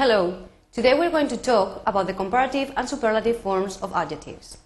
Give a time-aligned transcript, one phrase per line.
[0.00, 4.56] Hello, today we're going to talk about the comparative and superlative forms of adjectives.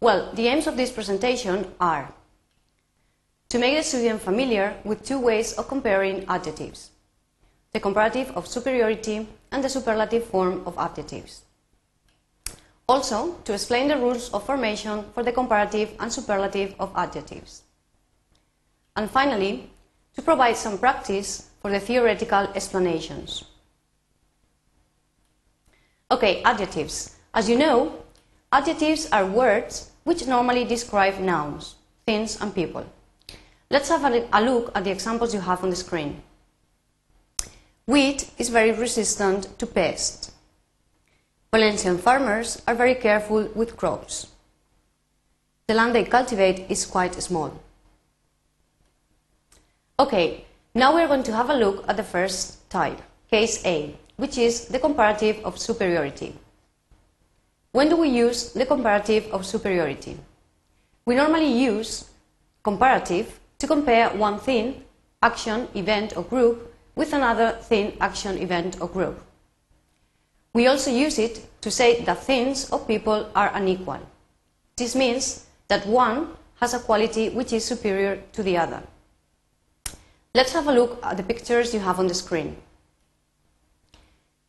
[0.00, 2.10] Well, the aims of this presentation are
[3.50, 6.92] to make the student familiar with two ways of comparing adjectives,
[7.74, 11.42] the comparative of superiority and the superlative form of adjectives.
[12.88, 17.64] Also, to explain the rules of formation for the comparative and superlative of adjectives.
[18.96, 19.68] And finally,
[20.14, 23.44] to provide some practice for the theoretical explanations.
[26.10, 27.16] Okay, adjectives.
[27.32, 28.02] As you know,
[28.50, 32.84] adjectives are words which normally describe nouns, things and people.
[33.70, 36.22] Let's have a look at the examples you have on the screen.
[37.86, 40.32] Wheat is very resistant to pests.
[41.52, 44.26] Valencian farmers are very careful with crops.
[45.68, 47.60] The land they cultivate is quite small.
[49.98, 53.00] Okay, now we're going to have a look at the first type,
[53.30, 56.34] case A, which is the comparative of superiority.
[57.72, 60.18] When do we use the comparative of superiority?
[61.06, 62.10] We normally use
[62.62, 64.84] comparative to compare one thing,
[65.22, 69.22] action, event or group with another thing, action, event or group.
[70.52, 74.00] We also use it to say that things or people are unequal.
[74.76, 78.82] This means that one has a quality which is superior to the other.
[80.34, 82.56] Let's have a look at the pictures you have on the screen.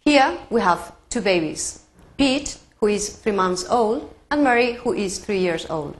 [0.04, 1.84] Here we have two babies,
[2.18, 5.96] Pete, who is three months old, and Mary, who is three years old.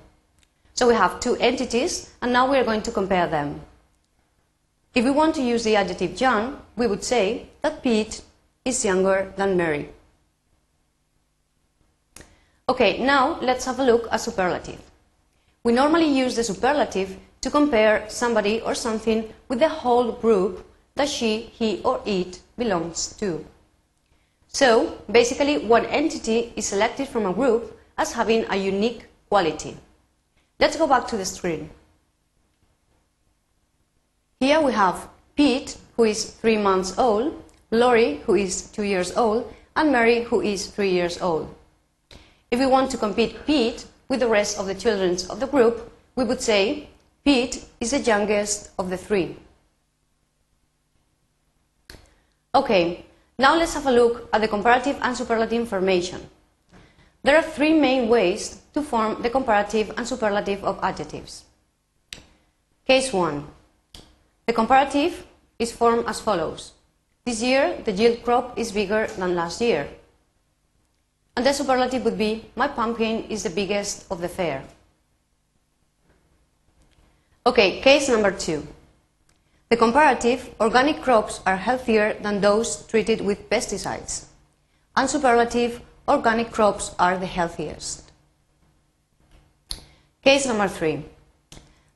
[0.74, 3.62] So we have two entities, and now we are going to compare them.
[4.96, 8.24] If we want to use the adjective young, we would say that Pete
[8.66, 9.90] is younger than Mary.
[12.68, 14.82] Okay, now let's have a look at superlative.
[15.64, 21.08] We normally use the superlative to compare somebody or something with the whole group that
[21.08, 23.46] she, he, or it belongs to.
[24.54, 29.78] So, basically, one entity is selected from a group as having a unique quality.
[30.60, 31.70] Let's go back to the screen.
[34.42, 37.42] Here we have Pete, who is three months old,
[37.72, 41.48] Laurie, who is two years old, and Mary, who is three years old.
[42.52, 45.90] If we want to compete Pete with the rest of the children of the group,
[46.16, 46.90] we would say
[47.24, 49.38] Pete is the youngest of the three.
[52.54, 53.06] Okay,
[53.42, 56.30] now let's have a look at the comparative and superlative formation.
[57.24, 61.46] There are three main ways to form the comparative and superlative of adjectives.
[62.86, 63.46] Case 1.
[64.46, 65.26] The comparative
[65.60, 66.74] is formed as follows.
[67.26, 69.88] This year, the yield crop is bigger than last year.
[71.36, 74.64] And the superlative would be, my pumpkin is the biggest of the fair.
[77.46, 78.68] Okay, case number two.
[79.72, 84.26] The comparative, organic crops are healthier than those treated with pesticides.
[84.98, 88.12] And superlative, organic crops are the healthiest.
[90.22, 91.06] Case number three.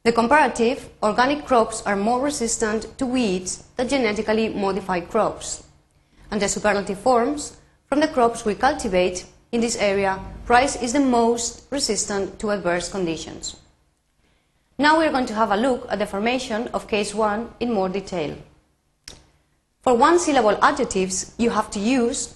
[0.04, 5.68] The comparative, organic crops are more resistant to weeds than genetically modified crops.
[6.32, 11.02] And the superlative forms, from the crops we cultivate in this area, rice is the
[11.02, 13.58] most resistant to adverse conditions.
[14.78, 17.72] Now we are going to have a look at the formation of case 1 in
[17.72, 18.36] more detail.
[19.82, 22.36] For one syllable adjectives, you have to use,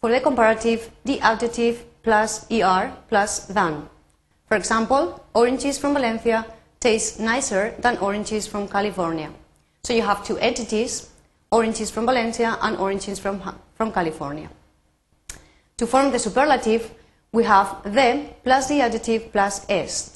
[0.00, 3.88] for the comparative, the adjective plus er plus than.
[4.48, 6.44] For example, oranges from Valencia
[6.78, 9.30] taste nicer than oranges from California.
[9.82, 11.08] So you have two entities,
[11.50, 13.40] oranges from Valencia and oranges from,
[13.74, 14.50] from California.
[15.78, 16.90] To form the superlative,
[17.32, 20.15] we have the plus the adjective plus est.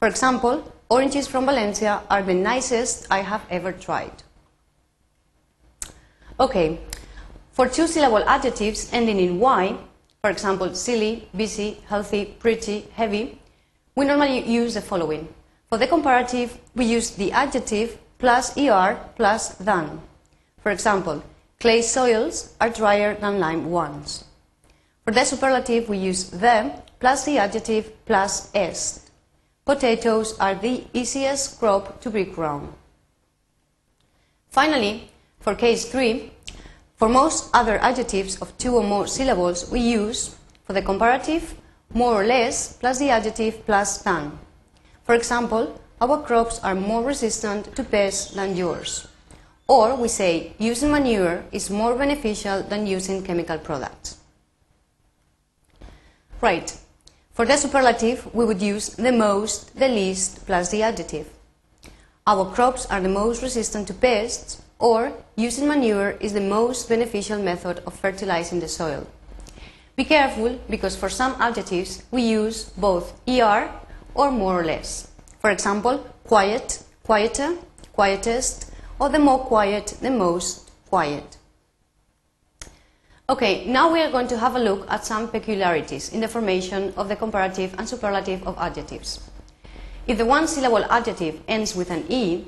[0.00, 4.22] For example, oranges from Valencia are the nicest I have ever tried.
[6.40, 6.80] Okay,
[7.52, 9.76] for two syllable adjectives ending in y,
[10.22, 13.42] for example, silly, busy, healthy, pretty, heavy,
[13.94, 15.28] we normally use the following.
[15.68, 20.00] For the comparative, we use the adjective plus er plus than.
[20.62, 21.22] For example,
[21.60, 24.24] clay soils are drier than lime ones.
[25.04, 29.09] For the superlative, we use the plus the adjective plus est.
[29.70, 32.74] Potatoes are the easiest crop to be grown.
[34.48, 35.08] Finally,
[35.38, 36.32] for case 3,
[36.96, 40.34] for most other adjectives of two or more syllables, we use,
[40.64, 41.54] for the comparative,
[41.94, 44.36] more or less plus the adjective plus than.
[45.04, 49.06] For example, our crops are more resistant to pests than yours.
[49.68, 54.16] Or we say using manure is more beneficial than using chemical products.
[56.40, 56.76] Right.
[57.32, 61.28] For the superlative, we would use the most, the least, plus the adjective.
[62.26, 67.40] Our crops are the most resistant to pests, or using manure is the most beneficial
[67.40, 69.06] method of fertilizing the soil.
[69.96, 73.70] Be careful because for some adjectives we use both er
[74.14, 75.08] or more or less.
[75.40, 77.56] For example, quiet, quieter,
[77.92, 81.36] quietest, or the more quiet, the most quiet.
[83.30, 86.92] Okay, now we are going to have a look at some peculiarities in the formation
[86.96, 89.20] of the comparative and superlative of adjectives.
[90.08, 92.44] If the one syllable adjective ends with an E,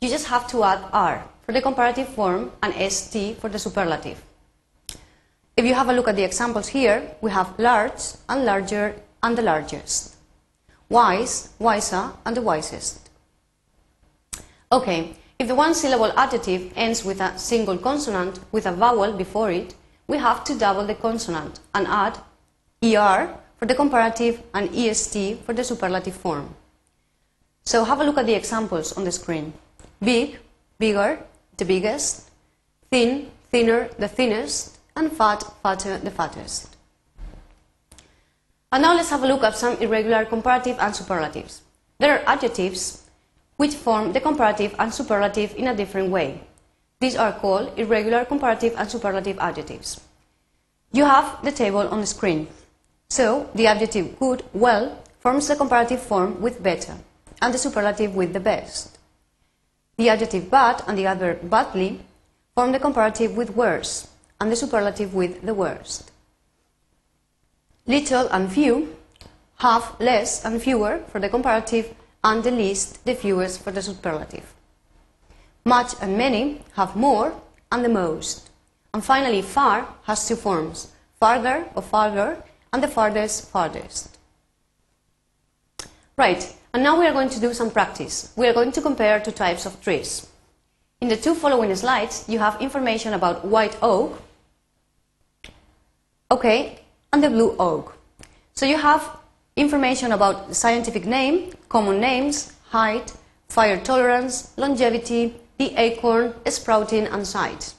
[0.00, 4.20] you just have to add R for the comparative form and ST for the superlative.
[5.56, 9.38] If you have a look at the examples here, we have large and larger and
[9.38, 10.16] the largest,
[10.88, 13.08] wise, wiser and the wisest.
[14.72, 19.52] Okay, if the one syllable adjective ends with a single consonant with a vowel before
[19.52, 22.18] it, we have to double the consonant and add
[22.82, 26.54] ER for the comparative and EST for the superlative form.
[27.64, 29.54] So have a look at the examples on the screen.
[30.02, 30.38] Big,
[30.78, 31.18] bigger,
[31.56, 32.30] the biggest,
[32.90, 36.76] thin, thinner, the thinnest, and fat, fatter, the fattest.
[38.70, 41.62] And now let's have a look at some irregular comparative and superlatives.
[41.98, 43.04] There are adjectives
[43.56, 46.42] which form the comparative and superlative in a different way.
[47.04, 50.00] These are called irregular comparative and superlative adjectives.
[50.90, 52.48] You have the table on the screen.
[53.10, 56.96] So, the adjective good, well, forms the comparative form with better,
[57.42, 58.96] and the superlative with the best.
[59.98, 62.00] The adjective bad and the adverb badly
[62.54, 64.08] form the comparative with worse,
[64.40, 66.10] and the superlative with the worst.
[67.86, 68.96] Little and few
[69.56, 74.53] have less and fewer for the comparative, and the least, the fewest for the superlative.
[75.64, 77.34] Much and many have more
[77.72, 78.50] and the most.
[78.92, 84.18] And finally, far has two forms, farther or farther, and the farthest, farthest.
[86.16, 88.32] Right, and now we are going to do some practice.
[88.36, 90.28] We are going to compare two types of trees.
[91.00, 94.22] In the two following slides, you have information about white oak,
[96.30, 96.80] okay,
[97.12, 97.96] and the blue oak.
[98.54, 99.18] So you have
[99.56, 103.12] information about scientific name, common names, height,
[103.48, 107.74] fire tolerance, longevity, the acorn, sprouting and size.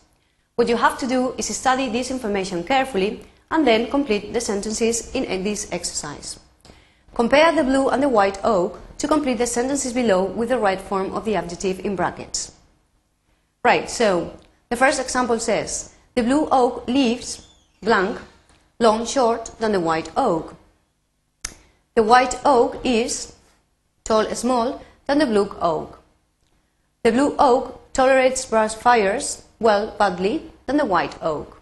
[0.55, 5.13] What you have to do is study this information carefully and then complete the sentences
[5.13, 6.39] in this exercise.
[7.13, 10.79] Compare the blue and the white oak to complete the sentences below with the right
[10.79, 12.53] form of the adjective in brackets.
[13.63, 14.37] Right, so
[14.69, 17.47] the first example says, the blue oak leaves
[17.81, 18.19] blank,
[18.79, 20.55] long short than the white oak.
[21.95, 23.33] The white oak is
[24.03, 26.01] tall small than the blue oak.
[27.05, 31.61] The blue oak tolerates brush fires well badly than the white oak.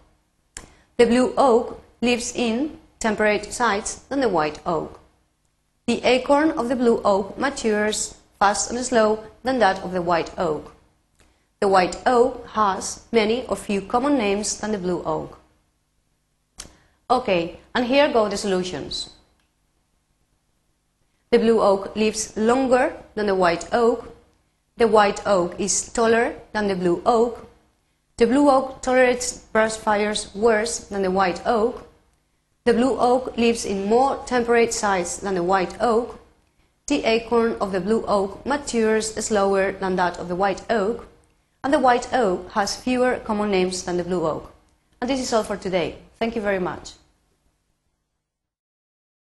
[0.96, 5.00] The blue oak lives in temperate sites than the white oak.
[5.86, 10.30] The acorn of the blue oak matures fast and slow than that of the white
[10.38, 10.72] oak.
[11.60, 15.38] The white oak has many or few common names than the blue oak.
[17.10, 19.10] Okay, and here go the solutions.
[21.30, 24.13] The blue oak lives longer than the white oak
[24.76, 27.48] the white oak is taller than the blue oak.
[28.16, 31.86] The blue oak tolerates brush fires worse than the white oak.
[32.64, 36.18] The blue oak lives in more temperate sites than the white oak.
[36.86, 41.06] The acorn of the blue oak matures slower than that of the white oak.
[41.62, 44.52] And the white oak has fewer common names than the blue oak.
[45.00, 45.96] And this is all for today.
[46.18, 46.94] Thank you very much.